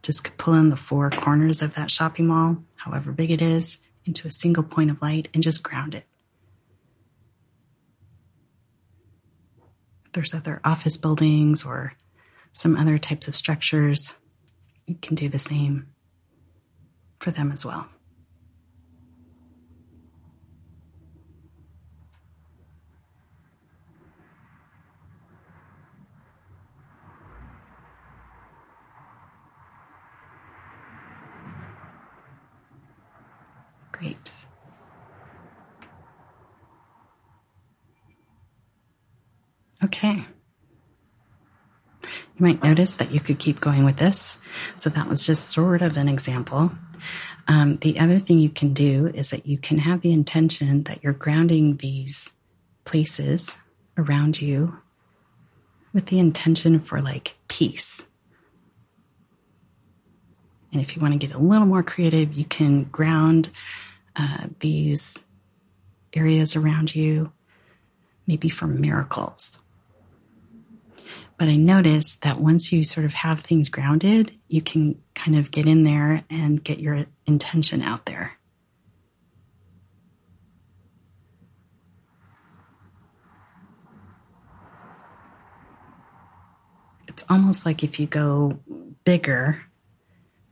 [0.02, 3.80] just could pull in the four corners of that shopping mall, however big it is,
[4.06, 6.06] into a single point of light and just ground it.
[10.06, 11.94] If there's other office buildings or
[12.56, 14.14] some other types of structures,
[14.88, 15.88] you can do the same
[17.20, 17.88] for them as well.
[33.92, 34.32] Great.
[39.84, 40.26] Okay.
[42.38, 44.38] You might notice that you could keep going with this.
[44.76, 46.72] So that was just sort of an example.
[47.48, 51.04] Um, the other thing you can do is that you can have the intention that
[51.04, 52.34] you're grounding these
[52.84, 53.58] places
[53.98, 54.78] around you
[55.94, 58.04] with the intention for like peace.
[60.74, 63.50] And if you want to get a little more creative, you can ground
[64.16, 65.18] uh, these
[66.14, 67.32] areas around you,
[68.28, 69.60] maybe for miracles.
[71.38, 75.52] But I noticed that once you sort of have things grounded, you can kind of
[75.52, 78.34] get in there and get your intention out there.
[87.08, 88.60] It's almost like if you go
[89.04, 89.64] bigger,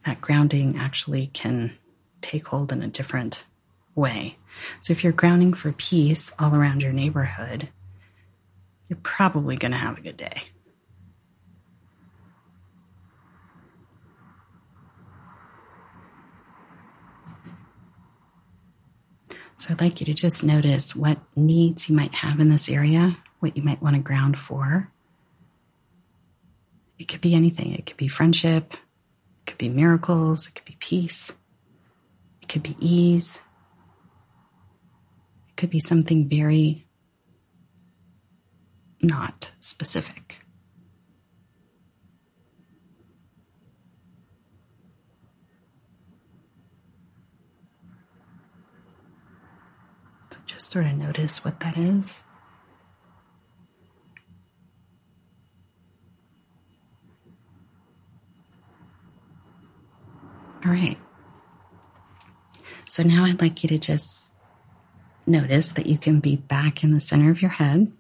[0.06, 1.78] that grounding actually can
[2.22, 3.46] take hold in a different
[3.96, 4.38] way.
[4.82, 7.70] So if you're grounding for peace all around your neighborhood,
[8.90, 10.44] you're probably going to have a good day.
[19.64, 23.16] So I'd like you to just notice what needs you might have in this area,
[23.40, 24.92] what you might want to ground for.
[27.00, 27.72] It could be anything.
[27.72, 28.74] It could be friendship.
[28.74, 30.48] It could be miracles.
[30.48, 31.32] It could be peace.
[32.42, 33.40] It could be ease.
[35.48, 36.86] It could be something very
[39.02, 40.40] not specific.
[50.34, 52.24] So just sort of notice what that is.
[60.66, 60.98] All right.
[62.88, 64.32] So now I'd like you to just
[65.26, 67.92] notice that you can be back in the center of your head.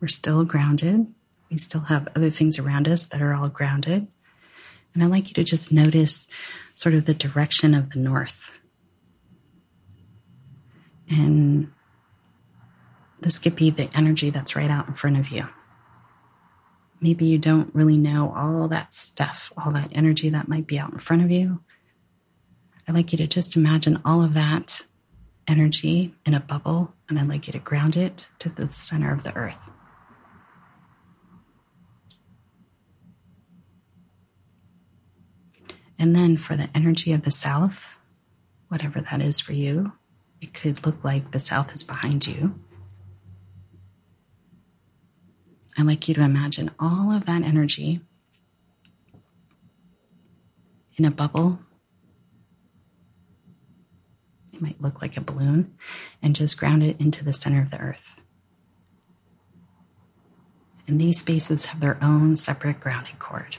[0.00, 1.06] We're still grounded.
[1.50, 4.06] We still have other things around us that are all grounded.
[4.94, 6.26] And I'd like you to just notice
[6.74, 8.50] sort of the direction of the north.
[11.08, 11.72] And
[13.20, 15.48] this could be the energy that's right out in front of you.
[17.00, 20.92] Maybe you don't really know all that stuff, all that energy that might be out
[20.92, 21.60] in front of you.
[22.86, 24.82] I'd like you to just imagine all of that
[25.46, 29.22] energy in a bubble, and I'd like you to ground it to the center of
[29.22, 29.58] the earth.
[35.98, 37.96] And then for the energy of the south,
[38.68, 39.92] whatever that is for you,
[40.44, 42.54] it could look like the south is behind you.
[45.76, 48.00] I'd like you to imagine all of that energy
[50.96, 51.58] in a bubble
[54.52, 55.74] it might look like a balloon,
[56.22, 58.20] and just ground it into the center of the earth.
[60.86, 63.56] And these spaces have their own separate grounding cord.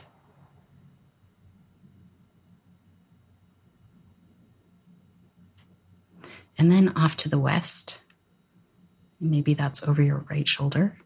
[6.58, 8.00] And then off to the west,
[9.20, 10.98] maybe that's over your right shoulder.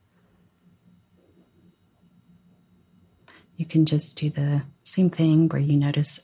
[3.57, 6.21] You can just do the same thing where you notice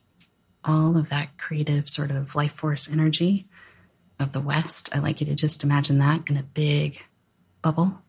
[0.64, 3.46] all of that creative sort of life force energy
[4.18, 4.88] of the West.
[4.94, 7.02] I like you to just imagine that in a big
[7.62, 8.02] bubble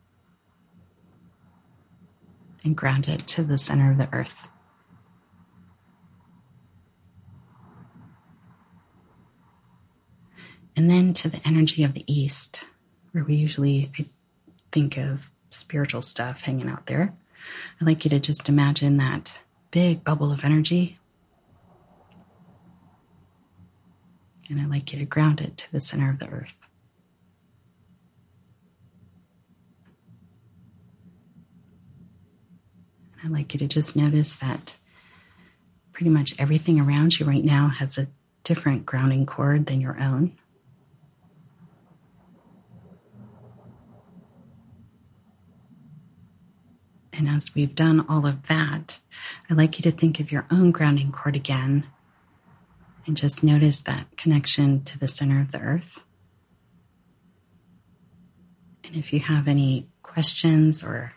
[2.64, 4.48] and ground it to the center of the earth.
[10.78, 12.62] And then to the energy of the East,
[13.10, 13.90] where we usually
[14.70, 17.14] think of spiritual stuff hanging out there.
[17.80, 19.40] I'd like you to just imagine that
[19.72, 21.00] big bubble of energy.
[24.48, 26.54] And I'd like you to ground it to the center of the earth.
[33.24, 34.76] I'd like you to just notice that
[35.92, 38.06] pretty much everything around you right now has a
[38.44, 40.38] different grounding cord than your own.
[47.18, 49.00] And as we've done all of that,
[49.50, 51.88] I'd like you to think of your own grounding cord again
[53.06, 55.98] and just notice that connection to the center of the earth.
[58.84, 61.14] And if you have any questions or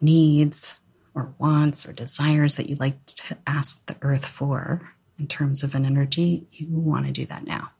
[0.00, 0.74] needs
[1.14, 5.76] or wants or desires that you'd like to ask the earth for in terms of
[5.76, 7.70] an energy, you want to do that now.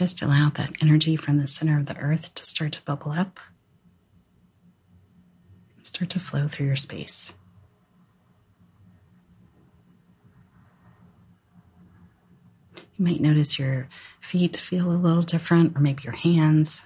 [0.00, 3.38] Just allow that energy from the center of the earth to start to bubble up
[5.76, 7.34] and start to flow through your space.
[12.96, 13.88] You might notice your
[14.22, 16.80] feet feel a little different, or maybe your hands.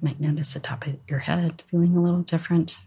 [0.00, 2.78] You might notice the top of your head feeling a little different.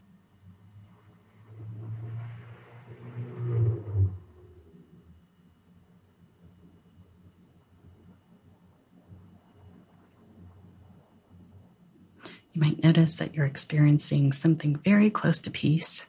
[12.59, 16.05] You might notice that you're experiencing something very close to peace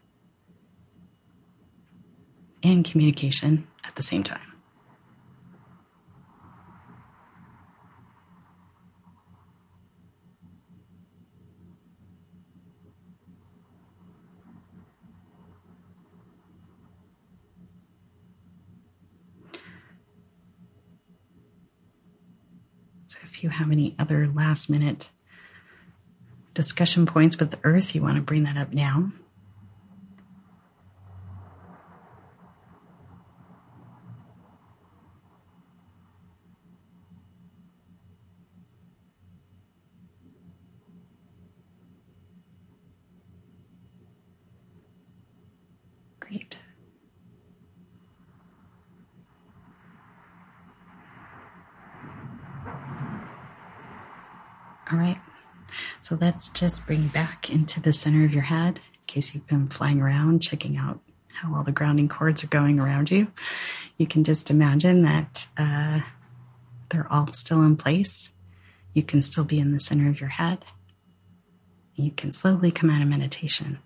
[2.60, 4.40] and communication at the same time.
[23.06, 25.10] So, if you have any other last minute
[26.54, 29.12] discussion points with earth, you want to bring that up now.
[46.20, 46.58] Great.
[54.92, 55.20] All right.
[56.02, 59.68] So let's just bring back into the center of your head in case you've been
[59.68, 61.00] flying around checking out
[61.40, 63.28] how all the grounding cords are going around you.
[63.96, 66.00] You can just imagine that uh,
[66.90, 68.30] they're all still in place.
[68.92, 70.64] You can still be in the center of your head.
[71.94, 73.78] You can slowly come out of meditation.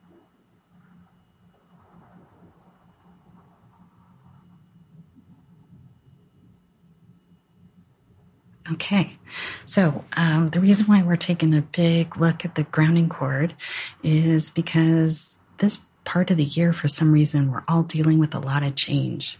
[8.72, 9.18] Okay,
[9.66, 13.54] so um, the reason why we're taking a big look at the grounding cord
[14.02, 18.38] is because this part of the year, for some reason, we're all dealing with a
[18.38, 19.38] lot of change.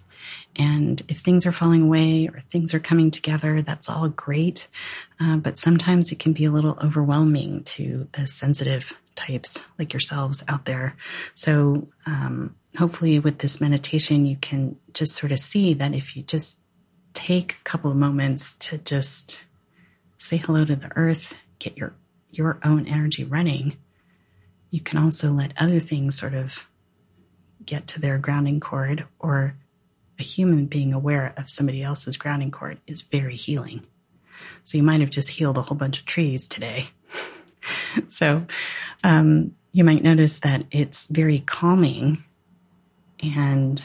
[0.57, 4.69] And if things are falling away or things are coming together, that's all great.
[5.19, 10.45] Uh, but sometimes it can be a little overwhelming to the sensitive types like yourselves
[10.49, 10.97] out there.
[11.35, 16.23] So, um, hopefully with this meditation, you can just sort of see that if you
[16.23, 16.59] just
[17.15, 19.45] take a couple of moments to just
[20.19, 21.95] say hello to the earth, get your,
[22.31, 23.77] your own energy running,
[24.71, 26.59] you can also let other things sort of
[27.65, 29.55] get to their grounding cord or
[30.19, 33.87] a human being aware of somebody else's grounding cord is very healing.
[34.65, 36.89] So you might have just healed a whole bunch of trees today.
[38.09, 38.47] so
[39.03, 42.25] um, you might notice that it's very calming
[43.21, 43.83] and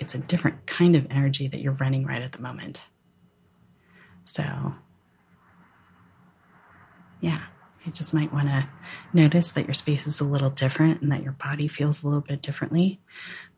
[0.00, 2.86] it's a different kind of energy that you're running right at the moment.
[4.24, 4.74] So,
[7.20, 7.42] yeah,
[7.84, 8.68] you just might want to
[9.12, 12.22] notice that your space is a little different and that your body feels a little
[12.22, 12.98] bit differently.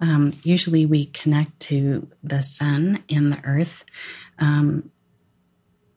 [0.01, 3.85] Um, usually, we connect to the sun and the earth
[4.39, 4.91] um,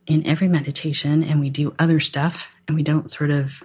[0.06, 3.64] in every meditation, and we do other stuff, and we don't sort of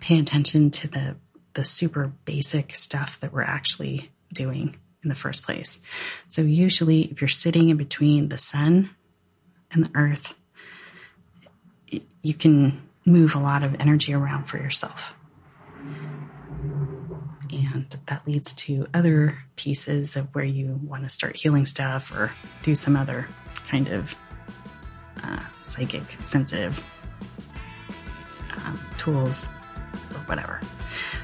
[0.00, 1.16] pay attention to the
[1.54, 5.78] the super basic stuff that we're actually doing in the first place.
[6.28, 8.90] So usually if you're sitting in between the sun
[9.70, 10.34] and the earth,
[12.22, 15.14] you can move a lot of energy around for yourself.
[17.52, 22.32] And that leads to other pieces of where you want to start healing stuff or
[22.62, 23.26] do some other
[23.68, 24.14] kind of
[25.22, 26.80] uh, psychic sensitive
[28.64, 29.46] um, tools
[30.12, 30.60] or whatever.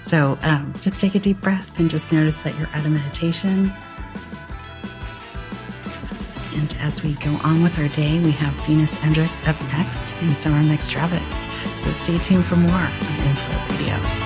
[0.06, 3.72] So um, just take a deep breath and just notice that you're at a meditation.
[6.54, 10.36] And as we go on with our day, we have Venus Andrecht up next and
[10.36, 11.26] Summer McStravick.
[11.80, 12.92] So stay tuned for more on
[13.26, 14.25] Inflow Radio.